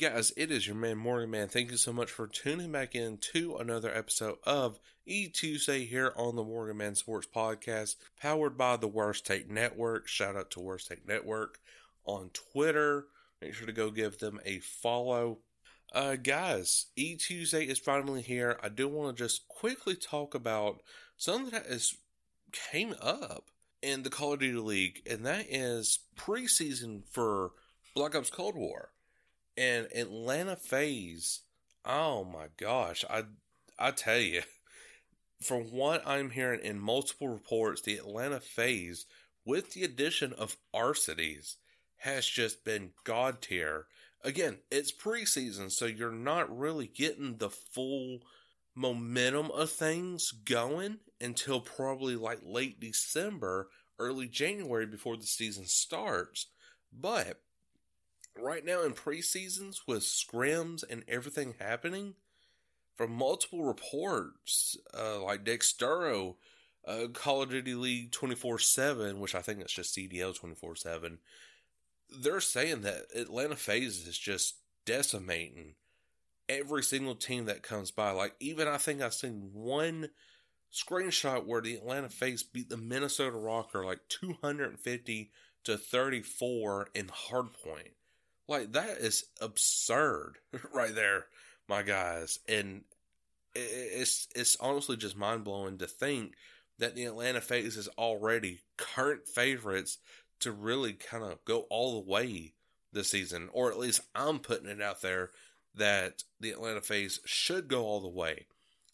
Guys? 0.00 0.32
It 0.34 0.50
is 0.50 0.66
your 0.66 0.76
man, 0.76 0.96
Morgan 0.96 1.30
Man. 1.30 1.48
Thank 1.48 1.70
you 1.70 1.76
so 1.76 1.92
much 1.92 2.10
for 2.10 2.26
tuning 2.26 2.72
back 2.72 2.94
in 2.94 3.18
to 3.32 3.58
another 3.58 3.94
episode 3.94 4.38
of 4.44 4.80
E 5.04 5.28
Tuesday 5.28 5.84
here 5.84 6.14
on 6.16 6.36
the 6.36 6.42
Morgan 6.42 6.78
Man 6.78 6.94
Sports 6.94 7.28
Podcast, 7.30 7.96
powered 8.18 8.56
by 8.56 8.78
the 8.78 8.88
Worst 8.88 9.26
Take 9.26 9.50
Network. 9.50 10.08
Shout 10.08 10.36
out 10.36 10.50
to 10.52 10.60
Worst 10.60 10.88
Take 10.88 11.06
Network 11.06 11.58
on 12.06 12.30
Twitter. 12.32 13.08
Make 13.42 13.52
sure 13.52 13.66
to 13.66 13.74
go 13.74 13.90
give 13.90 14.20
them 14.20 14.40
a 14.46 14.60
follow. 14.60 15.40
Uh, 15.92 16.16
guys, 16.16 16.86
E 16.96 17.16
Tuesday 17.16 17.64
is 17.64 17.78
finally 17.78 18.22
here. 18.22 18.58
I 18.62 18.70
do 18.70 18.88
want 18.88 19.14
to 19.14 19.22
just 19.22 19.48
quickly 19.48 19.96
talk 19.96 20.34
about 20.34 20.80
something 21.18 21.50
that 21.50 21.66
has 21.66 21.92
came 22.52 22.94
up 23.02 23.50
in 23.82 24.02
the 24.02 24.08
Call 24.08 24.32
of 24.32 24.40
Duty 24.40 24.60
League, 24.60 25.02
and 25.06 25.26
that 25.26 25.44
is 25.50 25.98
preseason 26.16 27.02
for 27.10 27.50
Black 27.94 28.14
Ops 28.14 28.30
Cold 28.30 28.56
War 28.56 28.92
and 29.56 29.88
Atlanta 29.94 30.56
FaZe, 30.56 31.40
Oh 31.84 32.24
my 32.24 32.46
gosh, 32.56 33.04
I 33.08 33.24
I 33.78 33.90
tell 33.92 34.18
you, 34.18 34.42
from 35.40 35.70
what 35.70 36.06
I'm 36.06 36.30
hearing 36.30 36.60
in 36.60 36.78
multiple 36.78 37.28
reports, 37.28 37.80
the 37.80 37.96
Atlanta 37.96 38.40
FaZe, 38.40 39.06
with 39.44 39.72
the 39.72 39.84
addition 39.84 40.34
of 40.34 40.56
Arcitys, 40.74 41.56
has 41.96 42.26
just 42.26 42.64
been 42.64 42.92
god 43.04 43.40
tier. 43.40 43.86
Again, 44.22 44.58
it's 44.70 44.92
preseason, 44.92 45.70
so 45.70 45.86
you're 45.86 46.12
not 46.12 46.54
really 46.54 46.86
getting 46.86 47.38
the 47.38 47.48
full 47.48 48.20
momentum 48.74 49.50
of 49.50 49.70
things 49.70 50.30
going 50.30 50.98
until 51.20 51.60
probably 51.60 52.16
like 52.16 52.40
late 52.42 52.80
December, 52.80 53.68
early 53.98 54.28
January 54.28 54.86
before 54.86 55.16
the 55.16 55.24
season 55.24 55.66
starts. 55.66 56.46
But 56.92 57.40
right 58.38 58.64
now 58.64 58.82
in 58.82 58.92
preseasons 58.92 59.80
with 59.86 60.02
scrims 60.02 60.82
and 60.88 61.04
everything 61.08 61.54
happening, 61.58 62.14
from 62.96 63.12
multiple 63.12 63.64
reports, 63.64 64.76
uh, 64.92 65.22
like 65.22 65.44
Dexerto, 65.44 66.36
uh, 66.86 67.06
Call 67.12 67.42
of 67.42 67.50
Duty 67.50 67.74
League 67.74 68.12
24 68.12 68.58
7, 68.58 69.20
which 69.20 69.34
I 69.34 69.40
think 69.40 69.60
it's 69.60 69.72
just 69.72 69.96
CDL 69.96 70.34
24 70.34 70.76
7, 70.76 71.18
they're 72.10 72.40
saying 72.40 72.82
that 72.82 73.06
Atlanta 73.14 73.56
FaZe 73.56 74.06
is 74.06 74.18
just 74.18 74.56
decimating 74.84 75.76
every 76.48 76.82
single 76.82 77.14
team 77.14 77.46
that 77.46 77.62
comes 77.62 77.90
by. 77.90 78.10
Like, 78.10 78.34
even 78.40 78.68
I 78.68 78.76
think 78.76 79.00
I've 79.00 79.14
seen 79.14 79.50
one 79.52 80.10
screenshot 80.72 81.46
where 81.46 81.60
the 81.60 81.76
Atlanta 81.76 82.08
FaZe 82.08 82.42
beat 82.42 82.68
the 82.68 82.76
Minnesota 82.76 83.36
ROKKR 83.36 83.84
like 83.84 84.00
250 84.08 85.30
to 85.64 85.76
34 85.76 86.88
in 86.94 87.06
hardpoint. 87.06 87.92
Like, 88.50 88.72
that 88.72 88.98
is 88.98 89.26
absurd 89.40 90.38
right 90.74 90.94
there, 90.94 91.26
my 91.68 91.82
guys. 91.82 92.40
And 92.48 92.82
it's 93.54 94.26
it's 94.34 94.56
honestly 94.60 94.96
just 94.96 95.16
mind 95.16 95.44
blowing 95.44 95.78
to 95.78 95.86
think 95.86 96.34
that 96.78 96.96
the 96.96 97.04
Atlanta 97.04 97.40
FaZe 97.40 97.76
is 97.76 97.88
already 97.96 98.60
current 98.76 99.28
favorites 99.28 99.98
to 100.40 100.50
really 100.50 100.94
kind 100.94 101.22
of 101.22 101.44
go 101.44 101.66
all 101.70 101.94
the 101.94 102.10
way 102.10 102.54
this 102.92 103.10
season, 103.10 103.50
or 103.52 103.70
at 103.70 103.78
least 103.78 104.00
I'm 104.16 104.40
putting 104.40 104.68
it 104.68 104.82
out 104.82 105.00
there 105.00 105.30
that 105.76 106.24
the 106.40 106.50
Atlanta 106.50 106.80
FaZe 106.80 107.20
should 107.24 107.68
go 107.68 107.84
all 107.84 108.00
the 108.00 108.08
way. 108.08 108.46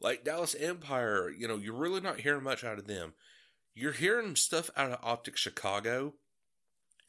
Like 0.00 0.24
Dallas 0.24 0.56
Empire, 0.56 1.30
you 1.30 1.46
know, 1.46 1.56
you're 1.56 1.74
really 1.74 2.00
not 2.00 2.20
hearing 2.20 2.42
much 2.42 2.64
out 2.64 2.78
of 2.78 2.88
them. 2.88 3.14
You're 3.72 3.92
hearing 3.92 4.34
stuff 4.34 4.68
out 4.76 4.90
of 4.90 4.98
Optic 5.02 5.36
Chicago, 5.36 6.14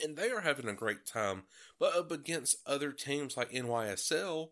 and 0.03 0.17
they 0.17 0.29
are 0.29 0.41
having 0.41 0.67
a 0.67 0.73
great 0.73 1.05
time, 1.05 1.43
but 1.79 1.95
up 1.95 2.11
against 2.11 2.57
other 2.65 2.91
teams 2.91 3.37
like 3.37 3.51
NYSL, 3.51 4.49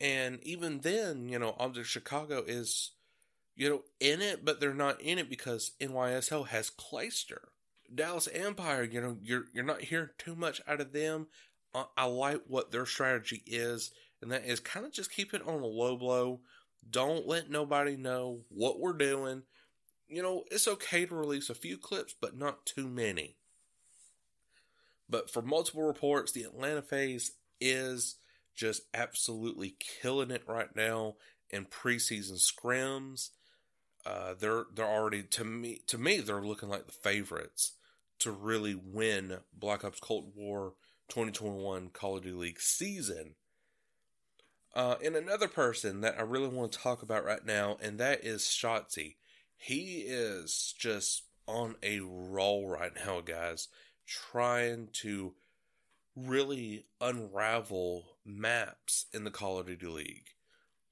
and 0.00 0.40
even 0.42 0.80
then, 0.80 1.28
you 1.28 1.38
know, 1.38 1.54
Optic 1.58 1.84
Chicago 1.84 2.42
is, 2.46 2.92
you 3.54 3.68
know, 3.68 3.82
in 4.00 4.20
it, 4.20 4.44
but 4.44 4.60
they're 4.60 4.74
not 4.74 5.00
in 5.00 5.18
it 5.18 5.30
because 5.30 5.72
NYSL 5.80 6.48
has 6.48 6.70
Clayster. 6.70 7.46
Dallas 7.94 8.28
Empire, 8.32 8.82
you 8.82 9.00
know, 9.00 9.16
you're 9.22 9.44
you're 9.52 9.64
not 9.64 9.82
hearing 9.82 10.08
too 10.18 10.34
much 10.34 10.60
out 10.66 10.80
of 10.80 10.92
them. 10.92 11.28
I, 11.74 11.84
I 11.96 12.04
like 12.06 12.42
what 12.48 12.72
their 12.72 12.86
strategy 12.86 13.42
is, 13.46 13.92
and 14.20 14.32
that 14.32 14.44
is 14.44 14.60
kind 14.60 14.86
of 14.86 14.92
just 14.92 15.12
keep 15.12 15.34
it 15.34 15.46
on 15.46 15.60
a 15.60 15.66
low 15.66 15.96
blow. 15.96 16.40
Don't 16.90 17.26
let 17.26 17.50
nobody 17.50 17.96
know 17.96 18.40
what 18.48 18.80
we're 18.80 18.94
doing. 18.94 19.42
You 20.08 20.22
know, 20.22 20.44
it's 20.50 20.68
okay 20.68 21.06
to 21.06 21.14
release 21.14 21.50
a 21.50 21.54
few 21.54 21.78
clips, 21.78 22.14
but 22.20 22.36
not 22.36 22.66
too 22.66 22.88
many. 22.88 23.36
But 25.08 25.30
for 25.30 25.42
multiple 25.42 25.82
reports, 25.82 26.32
the 26.32 26.42
Atlanta 26.42 26.82
FaZe 26.82 27.32
is 27.60 28.16
just 28.54 28.82
absolutely 28.94 29.76
killing 29.78 30.30
it 30.30 30.42
right 30.46 30.74
now 30.74 31.14
in 31.50 31.66
preseason 31.66 32.40
scrims. 32.40 33.30
Uh, 34.06 34.34
they're 34.38 34.64
they're 34.74 34.86
already 34.86 35.22
to 35.22 35.44
me 35.44 35.80
to 35.86 35.96
me 35.96 36.20
they're 36.20 36.42
looking 36.42 36.68
like 36.68 36.84
the 36.84 36.92
favorites 36.92 37.72
to 38.18 38.30
really 38.30 38.74
win 38.74 39.38
Black 39.52 39.84
Ops 39.84 40.00
Cold 40.00 40.32
War 40.36 40.74
2021 41.08 41.90
Call 41.90 42.16
of 42.16 42.22
Duty 42.22 42.36
League 42.36 42.60
season. 42.60 43.34
Uh, 44.74 44.96
and 45.04 45.14
another 45.14 45.48
person 45.48 46.00
that 46.00 46.16
I 46.18 46.22
really 46.22 46.48
want 46.48 46.72
to 46.72 46.78
talk 46.78 47.02
about 47.02 47.24
right 47.24 47.44
now, 47.44 47.76
and 47.80 47.98
that 47.98 48.24
is 48.24 48.42
Shotzzy. 48.42 49.16
He 49.56 50.04
is 50.06 50.74
just 50.76 51.22
on 51.46 51.76
a 51.82 52.00
roll 52.00 52.68
right 52.68 52.92
now, 53.06 53.20
guys, 53.20 53.68
trying 54.06 54.88
to 54.92 55.34
really 56.16 56.86
unravel 57.00 58.16
maps 58.24 59.06
in 59.12 59.24
the 59.24 59.30
Call 59.30 59.58
of 59.58 59.66
Duty 59.66 59.86
League. 59.86 60.28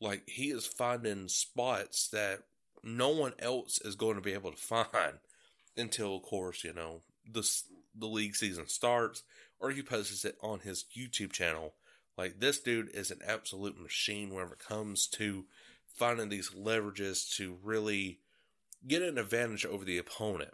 Like, 0.01 0.23
he 0.27 0.51
is 0.51 0.67
finding 0.67 1.29
spots 1.29 2.09
that 2.09 2.41
no 2.83 3.11
one 3.11 3.35
else 3.39 3.81
is 3.85 3.95
going 3.95 4.17
to 4.17 4.21
be 4.21 4.33
able 4.33 4.51
to 4.51 4.57
find 4.57 5.19
until, 5.77 6.17
of 6.17 6.23
course, 6.23 6.65
you 6.65 6.73
know, 6.73 7.03
the, 7.31 7.49
the 7.95 8.07
league 8.07 8.35
season 8.35 8.67
starts 8.67 9.23
or 9.63 9.71
he 9.71 9.81
posts 9.81 10.25
it 10.25 10.37
on 10.43 10.61
his 10.61 10.85
YouTube 10.95 11.33
channel. 11.33 11.75
Like 12.19 12.41
this 12.41 12.61
dude 12.61 12.91
is 12.93 13.11
an 13.11 13.21
absolute 13.27 13.81
machine 13.81 14.35
whenever 14.35 14.55
it 14.55 14.59
comes 14.59 15.07
to 15.09 15.47
finding 15.87 16.29
these 16.29 16.51
leverages 16.51 17.35
to 17.37 17.57
really 17.63 18.19
get 18.87 19.03
an 19.03 19.17
advantage 19.17 19.65
over 19.65 19.85
the 19.85 19.99
opponent. 19.99 20.53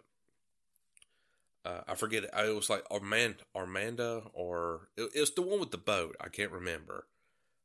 Uh, 1.69 1.81
I 1.87 1.95
forget 1.95 2.23
it. 2.23 2.31
I 2.33 2.49
was 2.49 2.69
like 2.69 2.83
Armand, 2.89 3.35
Armanda, 3.55 4.29
or 4.33 4.89
it, 4.97 5.11
it's 5.13 5.31
the 5.31 5.41
one 5.41 5.59
with 5.59 5.71
the 5.71 5.77
boat. 5.77 6.15
I 6.19 6.29
can't 6.29 6.51
remember. 6.51 7.05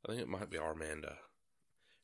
I 0.05 0.11
think 0.11 0.23
it 0.23 0.29
might 0.29 0.51
be 0.51 0.59
Armanda. 0.59 1.15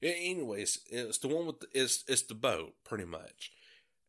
Yeah, 0.00 0.12
anyways, 0.16 0.80
it's 0.90 1.18
the 1.18 1.28
one 1.28 1.46
with 1.46 1.60
the, 1.60 1.66
it's 1.74 2.04
it's 2.08 2.22
the 2.22 2.34
boat 2.34 2.74
pretty 2.84 3.04
much, 3.04 3.52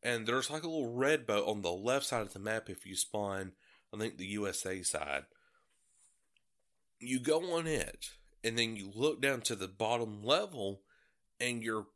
and 0.01 0.25
there's 0.25 0.49
like 0.49 0.63
a 0.63 0.69
little 0.69 0.93
red 0.93 1.25
boat 1.25 1.47
on 1.47 1.61
the 1.61 1.71
left 1.71 2.05
side 2.05 2.21
of 2.21 2.33
the 2.33 2.39
map 2.39 2.69
if 2.69 2.85
you 2.85 2.95
spawn. 2.95 3.53
I 3.93 3.97
think 3.97 4.17
the 4.17 4.25
USA 4.27 4.81
side. 4.83 5.23
You 6.99 7.19
go 7.19 7.57
on 7.57 7.67
it, 7.67 8.11
and 8.43 8.57
then 8.57 8.75
you 8.75 8.89
look 8.93 9.21
down 9.21 9.41
to 9.41 9.55
the 9.55 9.67
bottom 9.67 10.23
level, 10.23 10.81
and 11.41 11.61
you're 11.61 11.87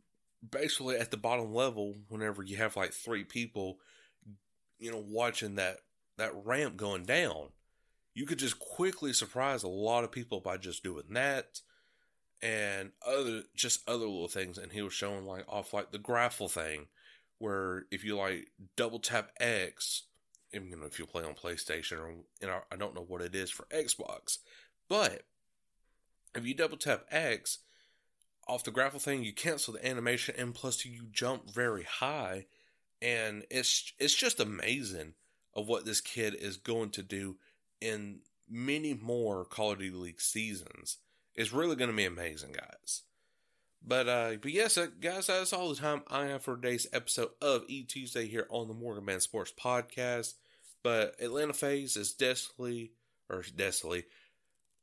basically 0.51 0.97
at 0.97 1.11
the 1.11 1.17
bottom 1.17 1.53
level 1.53 1.95
whenever 2.09 2.43
you 2.43 2.57
have 2.57 2.75
like 2.75 2.91
three 2.91 3.23
people, 3.23 3.77
you 4.79 4.91
know, 4.91 5.03
watching 5.07 5.55
that 5.55 5.77
that 6.17 6.31
ramp 6.45 6.77
going 6.77 7.03
down. 7.03 7.49
you 8.13 8.25
could 8.25 8.39
just 8.39 8.57
quickly 8.59 9.11
surprise 9.13 9.63
a 9.63 9.67
lot 9.67 10.03
of 10.03 10.11
people 10.11 10.39
by 10.39 10.57
just 10.57 10.83
doing 10.83 11.03
that 11.11 11.59
and 12.41 12.91
other 13.05 13.43
just 13.55 13.87
other 13.87 14.05
little 14.05 14.27
things 14.27 14.57
and 14.57 14.71
he 14.71 14.81
was 14.81 14.93
showing 14.93 15.25
like 15.25 15.43
off 15.47 15.73
like 15.73 15.91
the 15.91 15.97
grapple 15.97 16.47
thing 16.47 16.87
where 17.39 17.85
if 17.91 18.03
you 18.03 18.15
like 18.15 18.47
double 18.75 18.99
tap 18.99 19.29
X 19.39 20.03
you 20.51 20.61
know 20.61 20.85
if 20.85 20.99
you 20.99 21.05
play 21.05 21.23
on 21.23 21.33
PlayStation 21.33 21.99
or 21.99 22.09
you 22.41 22.47
know 22.47 22.59
I 22.71 22.75
don't 22.75 22.95
know 22.95 23.05
what 23.05 23.21
it 23.21 23.35
is 23.35 23.51
for 23.51 23.65
Xbox 23.65 24.37
but 24.87 25.23
if 26.35 26.45
you 26.45 26.53
double 26.53 26.77
tap 26.77 27.05
X 27.11 27.59
off 28.47 28.63
the 28.63 28.71
grapple 28.71 28.99
thing 28.99 29.23
you 29.23 29.33
cancel 29.33 29.73
the 29.73 29.85
animation 29.85 30.35
and 30.37 30.53
plus 30.53 30.85
you 30.85 31.07
jump 31.11 31.51
very 31.51 31.83
high 31.83 32.45
and 33.01 33.43
it's 33.49 33.93
it's 33.99 34.15
just 34.15 34.39
amazing 34.39 35.13
of 35.53 35.67
what 35.67 35.85
this 35.85 36.01
kid 36.01 36.35
is 36.35 36.57
going 36.57 36.89
to 36.91 37.03
do 37.03 37.37
in 37.81 38.19
many 38.49 38.93
more 38.93 39.45
Call 39.45 39.71
of 39.71 39.79
Duty 39.79 39.95
League 39.95 40.21
seasons. 40.21 40.97
It's 41.35 41.53
really 41.53 41.75
going 41.75 41.89
to 41.89 41.95
be 41.95 42.05
amazing, 42.05 42.53
guys. 42.53 43.03
But 43.85 44.07
uh, 44.07 44.31
but 44.41 44.51
yes, 44.51 44.77
uh, 44.77 44.87
guys, 44.99 45.27
that's 45.27 45.53
all 45.53 45.69
the 45.69 45.75
time 45.75 46.01
I 46.07 46.25
have 46.25 46.41
for 46.41 46.55
today's 46.55 46.87
episode 46.91 47.29
of 47.41 47.63
E 47.67 47.83
Tuesday 47.83 48.27
here 48.27 48.47
on 48.49 48.67
the 48.67 48.73
Morgan 48.73 49.05
Man 49.05 49.19
Sports 49.19 49.53
Podcast. 49.59 50.33
But 50.81 51.15
Atlanta 51.19 51.53
FaZe 51.53 51.95
is 51.95 52.13
definitely 52.13 52.91
or 53.29 53.43
definitely 53.55 54.05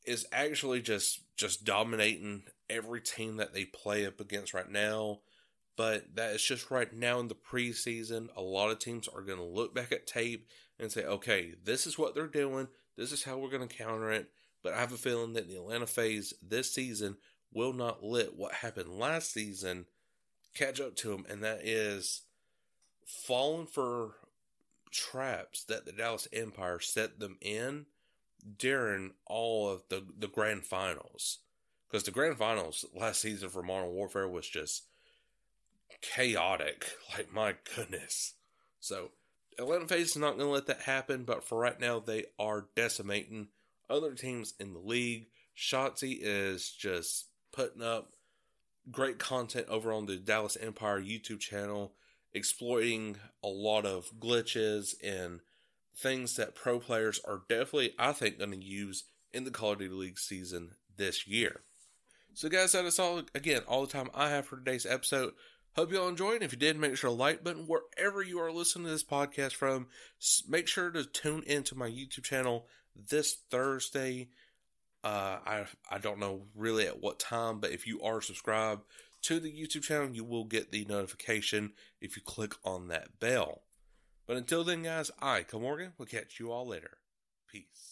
is 0.04 0.26
actually 0.32 0.82
just 0.82 1.20
just 1.36 1.64
dominating 1.64 2.44
every 2.70 3.00
team 3.00 3.36
that 3.36 3.52
they 3.52 3.64
play 3.64 4.06
up 4.06 4.20
against 4.20 4.54
right 4.54 4.70
now. 4.70 5.20
But 5.76 6.16
that 6.16 6.34
is 6.34 6.42
just 6.42 6.70
right 6.70 6.92
now 6.92 7.18
in 7.20 7.28
the 7.28 7.34
preseason. 7.34 8.28
A 8.36 8.42
lot 8.42 8.70
of 8.70 8.78
teams 8.78 9.08
are 9.08 9.22
going 9.22 9.38
to 9.38 9.44
look 9.44 9.74
back 9.74 9.90
at 9.90 10.06
tape 10.06 10.46
and 10.78 10.92
say, 10.92 11.04
okay, 11.04 11.54
this 11.64 11.86
is 11.86 11.98
what 11.98 12.14
they're 12.14 12.26
doing. 12.26 12.68
This 12.96 13.12
is 13.12 13.24
how 13.24 13.38
we're 13.38 13.50
going 13.50 13.66
to 13.66 13.74
counter 13.74 14.10
it. 14.10 14.30
But 14.62 14.74
I 14.74 14.80
have 14.80 14.92
a 14.92 14.98
feeling 14.98 15.32
that 15.32 15.48
the 15.48 15.56
Atlanta 15.56 15.86
FaZe 15.86 16.34
this 16.42 16.72
season 16.72 17.16
will 17.52 17.72
not 17.72 18.04
let 18.04 18.36
what 18.36 18.54
happened 18.54 18.98
last 18.98 19.32
season 19.32 19.86
catch 20.54 20.80
up 20.80 20.94
to 20.96 21.08
them, 21.08 21.24
and 21.28 21.42
that 21.42 21.60
is 21.62 22.22
falling 23.06 23.66
for 23.66 24.16
traps 24.90 25.64
that 25.64 25.86
the 25.86 25.92
Dallas 25.92 26.28
Empire 26.32 26.78
set 26.78 27.18
them 27.18 27.38
in 27.40 27.86
during 28.58 29.12
all 29.26 29.68
of 29.68 29.82
the, 29.88 30.04
the 30.18 30.28
grand 30.28 30.64
finals. 30.66 31.38
Because 31.90 32.04
the 32.04 32.10
grand 32.10 32.38
finals 32.38 32.84
last 32.94 33.20
season 33.20 33.48
for 33.48 33.62
Modern 33.62 33.90
Warfare 33.90 34.28
was 34.28 34.48
just 34.48 34.84
chaotic. 36.00 36.86
Like, 37.14 37.30
my 37.30 37.56
goodness. 37.76 38.36
So, 38.80 39.10
Atlanta 39.58 39.86
FaZe 39.86 40.12
is 40.12 40.16
not 40.16 40.38
going 40.38 40.46
to 40.46 40.52
let 40.52 40.66
that 40.66 40.80
happen, 40.80 41.24
but 41.24 41.44
for 41.46 41.58
right 41.58 41.78
now, 41.78 41.98
they 42.00 42.24
are 42.38 42.68
decimating 42.74 43.48
other 43.90 44.14
teams 44.14 44.54
in 44.58 44.72
the 44.72 44.78
league. 44.78 45.26
Shotzzy 45.54 46.18
is 46.22 46.70
just 46.70 47.26
putting 47.52 47.82
up 47.82 48.14
great 48.90 49.18
content 49.18 49.66
over 49.68 49.92
on 49.92 50.06
the 50.06 50.16
Dallas 50.16 50.56
Empire 50.60 51.00
YouTube 51.00 51.40
channel, 51.40 51.92
exploiting 52.32 53.16
a 53.44 53.48
lot 53.48 53.84
of 53.84 54.10
glitches 54.18 54.94
and 55.04 55.40
things 55.94 56.36
that 56.36 56.54
pro 56.54 56.80
players 56.80 57.20
are 57.26 57.42
definitely, 57.48 57.94
I 57.98 58.12
think, 58.12 58.38
going 58.38 58.52
to 58.52 58.64
use 58.64 59.04
in 59.32 59.44
the 59.44 59.50
Call 59.50 59.72
of 59.72 59.78
Duty 59.78 59.94
League 59.94 60.18
season 60.18 60.72
this 60.96 61.26
year. 61.26 61.60
So, 62.34 62.48
guys, 62.48 62.72
that 62.72 62.86
is 62.86 62.98
all 62.98 63.22
again, 63.34 63.62
all 63.68 63.82
the 63.82 63.92
time 63.92 64.08
I 64.14 64.30
have 64.30 64.46
for 64.46 64.56
today's 64.56 64.86
episode. 64.86 65.34
Hope 65.74 65.90
you 65.90 66.00
all 66.00 66.08
enjoyed. 66.08 66.42
If 66.42 66.52
you 66.52 66.58
did, 66.58 66.76
make 66.76 66.96
sure 66.96 67.08
to 67.08 67.16
like 67.16 67.42
button 67.42 67.66
wherever 67.66 68.22
you 68.22 68.38
are 68.40 68.52
listening 68.52 68.84
to 68.84 68.90
this 68.90 69.04
podcast 69.04 69.54
from. 69.54 69.86
Make 70.46 70.68
sure 70.68 70.90
to 70.90 71.04
tune 71.04 71.42
into 71.46 71.74
my 71.74 71.88
YouTube 71.88 72.24
channel 72.24 72.66
this 72.94 73.38
Thursday. 73.50 74.28
Uh, 75.02 75.38
I 75.46 75.64
I 75.90 75.98
don't 75.98 76.20
know 76.20 76.42
really 76.54 76.86
at 76.86 77.00
what 77.00 77.18
time, 77.18 77.58
but 77.58 77.72
if 77.72 77.86
you 77.86 78.02
are 78.02 78.20
subscribed 78.20 78.82
to 79.22 79.40
the 79.40 79.50
YouTube 79.50 79.82
channel, 79.82 80.10
you 80.10 80.24
will 80.24 80.44
get 80.44 80.72
the 80.72 80.84
notification 80.84 81.72
if 82.00 82.16
you 82.16 82.22
click 82.22 82.54
on 82.64 82.88
that 82.88 83.18
bell. 83.18 83.62
But 84.26 84.36
until 84.36 84.64
then, 84.64 84.82
guys, 84.82 85.10
I, 85.20 85.42
Come 85.42 85.62
Morgan, 85.62 85.92
will 85.96 86.06
catch 86.06 86.38
you 86.38 86.52
all 86.52 86.66
later. 86.66 86.98
Peace. 87.50 87.91